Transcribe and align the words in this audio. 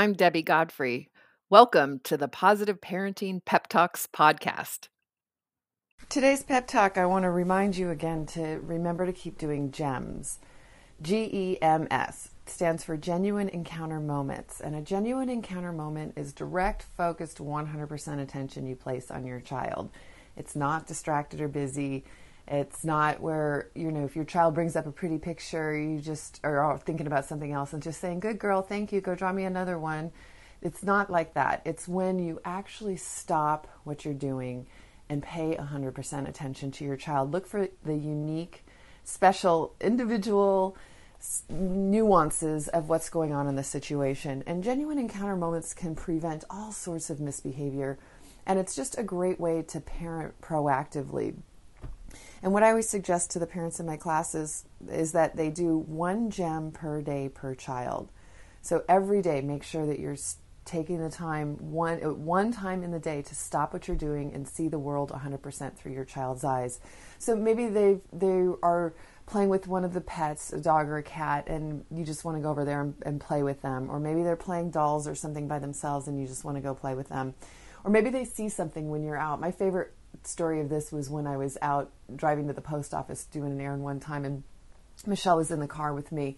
I'm 0.00 0.14
Debbie 0.14 0.40
Godfrey. 0.40 1.10
Welcome 1.50 2.00
to 2.04 2.16
the 2.16 2.26
Positive 2.26 2.80
Parenting 2.80 3.44
Pep 3.44 3.66
Talks 3.66 4.06
podcast. 4.10 4.88
Today's 6.08 6.42
pep 6.42 6.66
talk, 6.66 6.96
I 6.96 7.04
want 7.04 7.24
to 7.24 7.30
remind 7.30 7.76
you 7.76 7.90
again 7.90 8.24
to 8.28 8.60
remember 8.62 9.04
to 9.04 9.12
keep 9.12 9.36
doing 9.36 9.70
GEMS. 9.70 10.38
G 11.02 11.28
E 11.30 11.58
M 11.60 11.86
S 11.90 12.30
stands 12.46 12.82
for 12.82 12.96
Genuine 12.96 13.50
Encounter 13.50 14.00
Moments. 14.00 14.58
And 14.58 14.74
a 14.74 14.80
genuine 14.80 15.28
encounter 15.28 15.70
moment 15.70 16.14
is 16.16 16.32
direct, 16.32 16.86
focused, 16.96 17.36
100% 17.36 18.22
attention 18.22 18.66
you 18.66 18.76
place 18.76 19.10
on 19.10 19.26
your 19.26 19.40
child. 19.40 19.90
It's 20.34 20.56
not 20.56 20.86
distracted 20.86 21.42
or 21.42 21.48
busy. 21.48 22.04
It's 22.48 22.84
not 22.84 23.20
where, 23.20 23.70
you 23.74 23.92
know, 23.92 24.04
if 24.04 24.16
your 24.16 24.24
child 24.24 24.54
brings 24.54 24.74
up 24.76 24.86
a 24.86 24.92
pretty 24.92 25.18
picture, 25.18 25.76
you 25.76 26.00
just 26.00 26.40
are 26.42 26.78
thinking 26.78 27.06
about 27.06 27.24
something 27.24 27.52
else 27.52 27.72
and 27.72 27.82
just 27.82 28.00
saying, 28.00 28.20
Good 28.20 28.38
girl, 28.38 28.62
thank 28.62 28.92
you, 28.92 29.00
go 29.00 29.14
draw 29.14 29.32
me 29.32 29.44
another 29.44 29.78
one. 29.78 30.12
It's 30.62 30.82
not 30.82 31.10
like 31.10 31.34
that. 31.34 31.62
It's 31.64 31.88
when 31.88 32.18
you 32.18 32.40
actually 32.44 32.96
stop 32.96 33.66
what 33.84 34.04
you're 34.04 34.14
doing 34.14 34.66
and 35.08 35.22
pay 35.22 35.56
100% 35.56 36.28
attention 36.28 36.70
to 36.70 36.84
your 36.84 36.96
child. 36.96 37.32
Look 37.32 37.46
for 37.46 37.68
the 37.84 37.96
unique, 37.96 38.64
special, 39.04 39.74
individual 39.80 40.76
nuances 41.48 42.68
of 42.68 42.88
what's 42.88 43.10
going 43.10 43.32
on 43.32 43.46
in 43.46 43.56
the 43.56 43.64
situation. 43.64 44.42
And 44.46 44.64
genuine 44.64 44.98
encounter 44.98 45.36
moments 45.36 45.74
can 45.74 45.94
prevent 45.94 46.44
all 46.48 46.72
sorts 46.72 47.10
of 47.10 47.20
misbehavior. 47.20 47.98
And 48.46 48.58
it's 48.58 48.74
just 48.74 48.98
a 48.98 49.02
great 49.02 49.40
way 49.40 49.62
to 49.62 49.80
parent 49.80 50.40
proactively 50.40 51.34
and 52.42 52.52
what 52.52 52.62
I 52.62 52.70
always 52.70 52.88
suggest 52.88 53.30
to 53.32 53.38
the 53.38 53.46
parents 53.46 53.80
in 53.80 53.86
my 53.86 53.96
classes 53.96 54.64
is 54.88 55.12
that 55.12 55.36
they 55.36 55.50
do 55.50 55.78
one 55.78 56.30
gem 56.30 56.70
per 56.70 57.02
day 57.02 57.28
per 57.28 57.54
child. 57.54 58.10
So 58.62 58.84
every 58.88 59.22
day, 59.22 59.40
make 59.40 59.62
sure 59.62 59.86
that 59.86 59.98
you're 59.98 60.16
taking 60.64 61.02
the 61.02 61.10
time 61.10 61.56
one 61.72 62.02
uh, 62.04 62.12
one 62.12 62.52
time 62.52 62.82
in 62.82 62.90
the 62.90 62.98
day 62.98 63.22
to 63.22 63.34
stop 63.34 63.72
what 63.72 63.88
you're 63.88 63.96
doing 63.96 64.32
and 64.34 64.46
see 64.46 64.68
the 64.68 64.78
world 64.78 65.10
100% 65.10 65.74
through 65.74 65.92
your 65.92 66.04
child's 66.04 66.44
eyes. 66.44 66.80
So 67.18 67.34
maybe 67.34 67.66
they 67.66 68.00
they 68.12 68.46
are 68.62 68.94
playing 69.26 69.48
with 69.48 69.68
one 69.68 69.84
of 69.84 69.94
the 69.94 70.00
pets, 70.00 70.52
a 70.52 70.60
dog 70.60 70.88
or 70.88 70.98
a 70.98 71.02
cat, 71.02 71.46
and 71.46 71.84
you 71.90 72.04
just 72.04 72.24
want 72.24 72.36
to 72.36 72.42
go 72.42 72.50
over 72.50 72.64
there 72.64 72.82
and, 72.82 72.94
and 73.02 73.20
play 73.20 73.42
with 73.42 73.62
them. 73.62 73.88
Or 73.90 74.00
maybe 74.00 74.22
they're 74.22 74.36
playing 74.36 74.70
dolls 74.70 75.06
or 75.06 75.14
something 75.14 75.46
by 75.46 75.58
themselves 75.58 76.08
and 76.08 76.20
you 76.20 76.26
just 76.26 76.44
want 76.44 76.56
to 76.56 76.60
go 76.60 76.74
play 76.74 76.94
with 76.94 77.08
them. 77.08 77.34
Or 77.84 77.90
maybe 77.90 78.10
they 78.10 78.24
see 78.24 78.48
something 78.48 78.90
when 78.90 79.02
you're 79.02 79.16
out. 79.16 79.40
My 79.40 79.52
favorite 79.52 79.94
story 80.22 80.60
of 80.60 80.68
this 80.68 80.92
was 80.92 81.08
when 81.10 81.26
I 81.26 81.36
was 81.36 81.56
out 81.62 81.90
driving 82.14 82.46
to 82.48 82.52
the 82.52 82.60
post 82.60 82.94
office 82.94 83.24
doing 83.24 83.52
an 83.52 83.60
errand 83.60 83.82
one 83.82 84.00
time, 84.00 84.24
and 84.24 84.42
Michelle 85.06 85.36
was 85.36 85.50
in 85.50 85.60
the 85.60 85.68
car 85.68 85.94
with 85.94 86.12
me, 86.12 86.36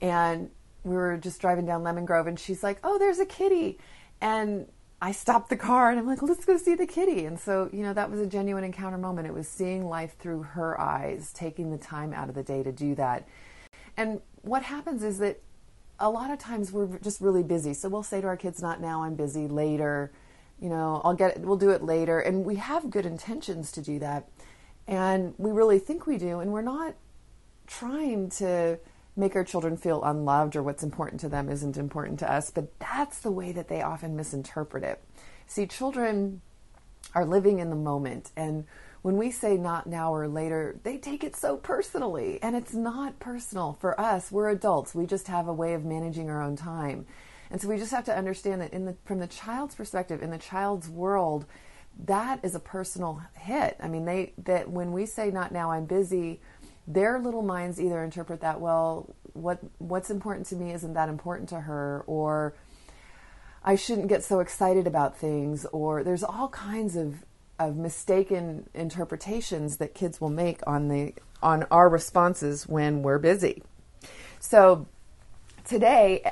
and 0.00 0.50
we 0.84 0.94
were 0.94 1.16
just 1.16 1.40
driving 1.40 1.66
down 1.66 1.82
Lemon 1.82 2.04
Grove, 2.04 2.26
and 2.26 2.38
she's 2.38 2.62
like, 2.62 2.78
"Oh, 2.82 2.98
there's 2.98 3.18
a 3.18 3.26
kitty," 3.26 3.78
and 4.20 4.66
I 5.02 5.12
stopped 5.12 5.48
the 5.48 5.56
car 5.56 5.90
and 5.90 5.98
I'm 5.98 6.06
like, 6.06 6.20
let's 6.20 6.44
go 6.44 6.58
see 6.58 6.74
the 6.74 6.86
kitty. 6.86 7.24
And 7.24 7.40
so, 7.40 7.70
you 7.72 7.82
know, 7.82 7.94
that 7.94 8.10
was 8.10 8.20
a 8.20 8.26
genuine 8.26 8.64
encounter 8.64 8.98
moment. 8.98 9.26
It 9.26 9.32
was 9.32 9.48
seeing 9.48 9.88
life 9.88 10.16
through 10.18 10.42
her 10.42 10.78
eyes, 10.78 11.32
taking 11.32 11.70
the 11.70 11.78
time 11.78 12.12
out 12.12 12.28
of 12.28 12.34
the 12.34 12.42
day 12.42 12.62
to 12.62 12.70
do 12.70 12.94
that. 12.96 13.26
And 13.96 14.20
what 14.42 14.62
happens 14.62 15.02
is 15.02 15.18
that 15.18 15.40
a 15.98 16.10
lot 16.10 16.30
of 16.30 16.38
times 16.38 16.70
we're 16.70 16.98
just 16.98 17.20
really 17.20 17.42
busy. 17.42 17.72
So 17.72 17.88
we'll 17.88 18.02
say 18.02 18.20
to 18.20 18.26
our 18.26 18.36
kids, 18.36 18.60
not 18.60 18.80
now, 18.80 19.02
I'm 19.02 19.14
busy, 19.14 19.48
later 19.48 20.12
you 20.60 20.68
know, 20.68 21.00
I'll 21.04 21.14
get 21.14 21.36
it, 21.36 21.40
we'll 21.42 21.56
do 21.56 21.70
it 21.70 21.82
later. 21.82 22.20
And 22.20 22.44
we 22.44 22.56
have 22.56 22.90
good 22.90 23.06
intentions 23.06 23.72
to 23.72 23.82
do 23.82 23.98
that. 24.00 24.28
And 24.86 25.34
we 25.38 25.50
really 25.50 25.78
think 25.78 26.06
we 26.06 26.18
do. 26.18 26.40
And 26.40 26.52
we're 26.52 26.62
not 26.62 26.94
trying 27.66 28.28
to 28.30 28.78
make 29.16 29.34
our 29.34 29.44
children 29.44 29.76
feel 29.76 30.02
unloved 30.04 30.56
or 30.56 30.62
what's 30.62 30.82
important 30.82 31.20
to 31.20 31.28
them 31.28 31.48
isn't 31.48 31.76
important 31.76 32.18
to 32.20 32.30
us. 32.30 32.50
But 32.50 32.78
that's 32.78 33.20
the 33.20 33.30
way 33.30 33.52
that 33.52 33.68
they 33.68 33.82
often 33.82 34.16
misinterpret 34.16 34.84
it. 34.84 35.02
See, 35.46 35.66
children 35.66 36.42
are 37.14 37.24
living 37.24 37.58
in 37.58 37.70
the 37.70 37.76
moment. 37.76 38.30
And 38.36 38.66
when 39.02 39.16
we 39.16 39.30
say 39.30 39.56
not 39.56 39.86
now 39.86 40.14
or 40.14 40.28
later, 40.28 40.78
they 40.82 40.98
take 40.98 41.24
it 41.24 41.34
so 41.34 41.56
personally. 41.56 42.38
And 42.42 42.54
it's 42.54 42.74
not 42.74 43.18
personal 43.18 43.76
for 43.80 43.98
us. 43.98 44.30
We're 44.30 44.50
adults. 44.50 44.94
We 44.94 45.06
just 45.06 45.28
have 45.28 45.48
a 45.48 45.54
way 45.54 45.74
of 45.74 45.84
managing 45.84 46.28
our 46.28 46.42
own 46.42 46.56
time. 46.56 47.06
And 47.50 47.60
so 47.60 47.68
we 47.68 47.78
just 47.78 47.90
have 47.90 48.04
to 48.04 48.16
understand 48.16 48.60
that 48.60 48.72
in 48.72 48.84
the 48.84 48.96
from 49.04 49.18
the 49.18 49.26
child's 49.26 49.74
perspective, 49.74 50.22
in 50.22 50.30
the 50.30 50.38
child's 50.38 50.88
world, 50.88 51.46
that 52.06 52.40
is 52.44 52.54
a 52.54 52.60
personal 52.60 53.22
hit. 53.34 53.76
I 53.80 53.88
mean, 53.88 54.04
they 54.04 54.32
that 54.44 54.70
when 54.70 54.92
we 54.92 55.06
say 55.06 55.30
not 55.30 55.52
now, 55.52 55.70
I'm 55.72 55.84
busy, 55.84 56.40
their 56.86 57.18
little 57.18 57.42
minds 57.42 57.80
either 57.80 58.02
interpret 58.02 58.40
that 58.40 58.60
well, 58.60 59.14
what 59.32 59.60
what's 59.78 60.10
important 60.10 60.46
to 60.48 60.56
me 60.56 60.72
isn't 60.72 60.94
that 60.94 61.08
important 61.08 61.48
to 61.50 61.60
her, 61.60 62.04
or 62.06 62.54
I 63.64 63.74
shouldn't 63.74 64.08
get 64.08 64.24
so 64.24 64.40
excited 64.40 64.86
about 64.86 65.16
things, 65.16 65.66
or 65.72 66.04
there's 66.04 66.24
all 66.24 66.48
kinds 66.48 66.96
of 66.96 67.24
of 67.58 67.76
mistaken 67.76 68.68
interpretations 68.72 69.76
that 69.76 69.94
kids 69.94 70.20
will 70.20 70.30
make 70.30 70.60
on 70.66 70.88
the 70.88 71.14
on 71.42 71.64
our 71.70 71.88
responses 71.88 72.68
when 72.68 73.02
we're 73.02 73.18
busy. 73.18 73.62
So 74.38 74.86
today 75.64 76.22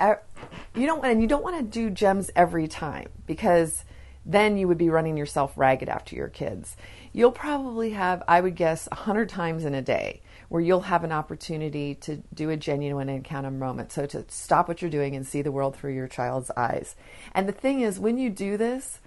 you 0.75 0.87
don't 0.87 1.05
and 1.05 1.21
you 1.21 1.29
don't 1.29 1.43
want 1.43 1.57
to 1.57 1.63
do 1.63 1.91
gems 1.91 2.31
every 2.37 2.69
time 2.69 3.09
because 3.27 3.85
then 4.25 4.59
you 4.59 4.69
would 4.69 4.79
be 4.79 4.91
running 4.91 5.17
yourself 5.17 5.53
ragged 5.57 5.89
after 5.89 6.15
your 6.15 6.29
kids. 6.29 6.77
You'll 7.13 7.33
probably 7.33 7.91
have, 7.91 8.23
I 8.29 8.41
would 8.41 8.55
guess, 8.55 8.87
a 8.93 8.95
hundred 8.95 9.31
times 9.31 9.65
in 9.65 9.75
a 9.75 9.83
day 9.83 10.21
where 10.51 10.63
you'll 10.63 10.83
have 10.83 11.05
an 11.05 11.13
opportunity 11.13 11.95
to 11.95 12.23
do 12.35 12.51
a 12.51 12.57
genuine 12.57 13.09
encounter 13.09 13.51
moment. 13.51 13.91
So 13.91 14.07
to 14.07 14.25
stop 14.29 14.69
what 14.69 14.83
you're 14.83 14.91
doing 14.91 15.17
and 15.17 15.27
see 15.27 15.43
the 15.43 15.53
world 15.53 15.77
through 15.77 15.95
your 15.95 16.09
child's 16.09 16.51
eyes. 16.57 16.95
And 17.35 17.49
the 17.49 17.53
thing 17.53 17.81
is, 17.81 17.99
when 17.99 18.19
you 18.19 18.29
do 18.29 18.57
this, 18.57 19.01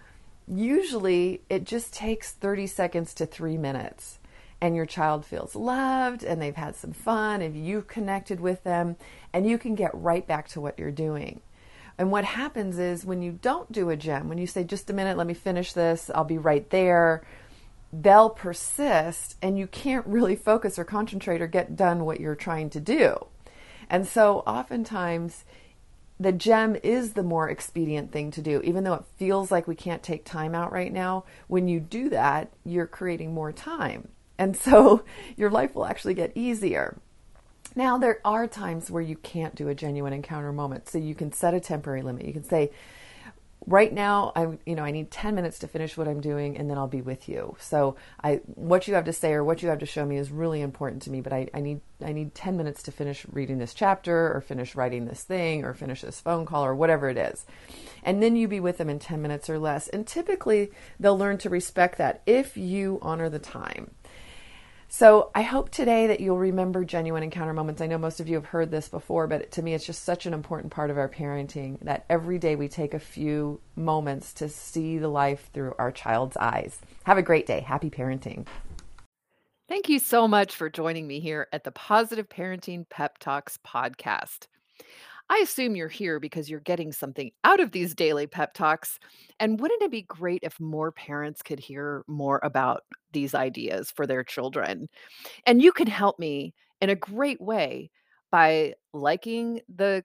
usually 0.47 1.41
it 1.49 1.63
just 1.63 1.93
takes 1.93 2.31
30 2.31 2.67
seconds 2.67 3.13
to 3.15 3.25
three 3.25 3.57
minutes 3.57 4.19
and 4.61 4.75
your 4.75 4.85
child 4.85 5.25
feels 5.25 5.55
loved 5.55 6.23
and 6.23 6.39
they've 6.39 6.55
had 6.55 6.75
some 6.75 6.93
fun 6.93 7.41
and 7.41 7.65
you've 7.65 7.87
connected 7.87 8.39
with 8.39 8.63
them 8.63 8.95
and 9.33 9.49
you 9.49 9.57
can 9.57 9.73
get 9.73 9.91
right 9.93 10.25
back 10.27 10.47
to 10.49 10.61
what 10.61 10.77
you're 10.77 10.91
doing. 10.91 11.41
And 11.97 12.11
what 12.11 12.23
happens 12.23 12.79
is 12.79 13.03
when 13.03 13.21
you 13.21 13.31
don't 13.41 13.71
do 13.71 13.89
a 13.89 13.97
gem, 13.97 14.29
when 14.29 14.37
you 14.37 14.47
say, 14.47 14.63
just 14.63 14.89
a 14.89 14.93
minute, 14.93 15.17
let 15.17 15.27
me 15.27 15.33
finish 15.33 15.73
this, 15.73 16.09
I'll 16.13 16.23
be 16.23 16.37
right 16.37 16.69
there, 16.69 17.25
they'll 17.91 18.29
persist 18.29 19.35
and 19.41 19.57
you 19.57 19.67
can't 19.67 20.05
really 20.05 20.35
focus 20.35 20.79
or 20.79 20.83
concentrate 20.83 21.41
or 21.41 21.47
get 21.47 21.75
done 21.75 22.05
what 22.05 22.19
you're 22.19 22.35
trying 22.35 22.69
to 22.71 22.79
do. 22.79 23.27
And 23.89 24.07
so 24.07 24.39
oftentimes, 24.47 25.43
the 26.19 26.31
gem 26.31 26.77
is 26.83 27.13
the 27.13 27.23
more 27.23 27.49
expedient 27.49 28.11
thing 28.11 28.29
to 28.31 28.43
do, 28.43 28.61
even 28.61 28.83
though 28.83 28.93
it 28.93 29.05
feels 29.17 29.49
like 29.49 29.67
we 29.67 29.75
can't 29.75 30.03
take 30.03 30.23
time 30.23 30.53
out 30.53 30.71
right 30.71 30.93
now. 30.93 31.25
When 31.47 31.67
you 31.67 31.79
do 31.79 32.09
that, 32.09 32.51
you're 32.63 32.85
creating 32.85 33.33
more 33.33 33.51
time. 33.51 34.07
And 34.41 34.57
so 34.57 35.03
your 35.37 35.51
life 35.51 35.75
will 35.75 35.85
actually 35.85 36.15
get 36.15 36.31
easier. 36.35 36.97
Now, 37.75 37.97
there 37.97 38.19
are 38.25 38.47
times 38.47 38.91
where 38.91 39.03
you 39.03 39.15
can't 39.15 39.55
do 39.55 39.69
a 39.69 39.75
genuine 39.75 40.11
encounter 40.11 40.51
moment. 40.51 40.89
So 40.89 40.97
you 40.97 41.15
can 41.15 41.31
set 41.31 41.53
a 41.53 41.59
temporary 41.61 42.01
limit. 42.01 42.25
You 42.25 42.33
can 42.33 42.43
say, 42.43 42.71
right 43.67 43.93
now 43.93 44.31
i 44.35 44.57
you 44.65 44.75
know 44.75 44.83
i 44.83 44.89
need 44.89 45.11
10 45.11 45.35
minutes 45.35 45.59
to 45.59 45.67
finish 45.67 45.95
what 45.95 46.07
i'm 46.07 46.19
doing 46.19 46.57
and 46.57 46.67
then 46.67 46.79
i'll 46.79 46.87
be 46.87 47.01
with 47.01 47.29
you 47.29 47.55
so 47.59 47.95
i 48.23 48.37
what 48.55 48.87
you 48.87 48.95
have 48.95 49.05
to 49.05 49.13
say 49.13 49.33
or 49.33 49.43
what 49.43 49.61
you 49.61 49.69
have 49.69 49.77
to 49.77 49.85
show 49.85 50.03
me 50.03 50.17
is 50.17 50.31
really 50.31 50.61
important 50.61 51.03
to 51.03 51.11
me 51.11 51.21
but 51.21 51.31
i, 51.31 51.47
I 51.53 51.61
need 51.61 51.79
i 52.03 52.11
need 52.11 52.33
10 52.33 52.57
minutes 52.57 52.81
to 52.83 52.91
finish 52.91 53.23
reading 53.31 53.59
this 53.59 53.75
chapter 53.75 54.33
or 54.33 54.41
finish 54.41 54.73
writing 54.73 55.05
this 55.05 55.21
thing 55.23 55.63
or 55.63 55.75
finish 55.75 56.01
this 56.01 56.19
phone 56.19 56.47
call 56.47 56.65
or 56.65 56.73
whatever 56.73 57.07
it 57.07 57.17
is 57.17 57.45
and 58.01 58.21
then 58.21 58.35
you 58.35 58.47
be 58.47 58.59
with 58.59 58.79
them 58.79 58.89
in 58.89 58.97
10 58.97 59.21
minutes 59.21 59.47
or 59.47 59.59
less 59.59 59.87
and 59.89 60.07
typically 60.07 60.71
they'll 60.99 61.17
learn 61.17 61.37
to 61.37 61.49
respect 61.49 61.99
that 61.99 62.23
if 62.25 62.57
you 62.57 62.97
honor 63.03 63.29
the 63.29 63.37
time 63.37 63.91
so 64.93 65.31
I 65.33 65.41
hope 65.41 65.69
today 65.69 66.07
that 66.07 66.19
you'll 66.19 66.37
remember 66.37 66.83
genuine 66.83 67.23
encounter 67.23 67.53
moments. 67.53 67.79
I 67.79 67.87
know 67.87 67.97
most 67.97 68.19
of 68.19 68.27
you 68.27 68.35
have 68.35 68.47
heard 68.47 68.71
this 68.71 68.89
before, 68.89 69.25
but 69.25 69.49
to 69.51 69.61
me, 69.61 69.73
it's 69.73 69.85
just 69.85 70.03
such 70.03 70.25
an 70.25 70.33
important 70.33 70.73
part 70.73 70.89
of 70.89 70.97
our 70.97 71.07
parenting 71.07 71.79
that 71.79 72.03
every 72.09 72.37
day 72.37 72.57
we 72.57 72.67
take 72.67 72.93
a 72.93 72.99
few 72.99 73.61
moments 73.77 74.33
to 74.33 74.49
see 74.49 74.97
the 74.97 75.07
life 75.07 75.49
through 75.53 75.75
our 75.79 75.93
child's 75.93 76.35
eyes. 76.35 76.77
Have 77.05 77.17
a 77.17 77.21
great 77.21 77.45
day. 77.45 77.61
Happy 77.61 77.89
parenting. 77.89 78.45
Thank 79.69 79.87
you 79.87 79.97
so 79.97 80.27
much 80.27 80.53
for 80.53 80.69
joining 80.69 81.07
me 81.07 81.21
here 81.21 81.47
at 81.53 81.63
the 81.63 81.71
Positive 81.71 82.27
Parenting 82.27 82.89
Pep 82.89 83.17
Talks 83.17 83.57
podcast. 83.65 84.47
I 85.31 85.37
assume 85.37 85.77
you're 85.77 85.87
here 85.87 86.19
because 86.19 86.49
you're 86.49 86.59
getting 86.59 86.91
something 86.91 87.31
out 87.45 87.61
of 87.61 87.71
these 87.71 87.95
daily 87.95 88.27
pep 88.27 88.53
talks. 88.53 88.99
And 89.39 89.61
wouldn't 89.61 89.81
it 89.81 89.89
be 89.89 90.01
great 90.01 90.41
if 90.43 90.59
more 90.59 90.91
parents 90.91 91.41
could 91.41 91.57
hear 91.57 92.03
more 92.05 92.41
about 92.43 92.83
these 93.13 93.33
ideas 93.33 93.91
for 93.91 94.05
their 94.05 94.25
children? 94.25 94.89
And 95.45 95.61
you 95.61 95.71
can 95.71 95.87
help 95.87 96.19
me 96.19 96.53
in 96.81 96.89
a 96.89 96.95
great 96.95 97.39
way 97.39 97.91
by 98.29 98.73
liking 98.93 99.61
the 99.73 100.03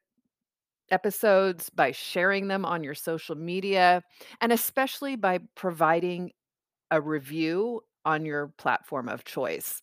episodes, 0.93 1.70
by 1.70 1.90
sharing 1.90 2.46
them 2.46 2.64
on 2.64 2.84
your 2.84 2.94
social 2.94 3.34
media, 3.34 4.05
and 4.40 4.52
especially 4.52 5.17
by 5.17 5.40
providing 5.56 6.31
a 6.93 7.00
review 7.00 7.81
on 8.05 8.25
your 8.25 8.52
platform 8.58 9.08
of 9.08 9.25
choice. 9.25 9.82